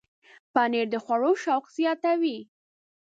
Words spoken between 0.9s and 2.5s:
د خوړو شوق زیاتوي.